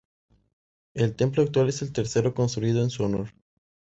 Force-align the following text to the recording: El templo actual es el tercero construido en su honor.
El 0.95 1.15
templo 1.15 1.43
actual 1.43 1.69
es 1.69 1.83
el 1.83 1.93
tercero 1.93 2.33
construido 2.33 2.81
en 2.81 2.89
su 2.89 3.03
honor. 3.03 3.35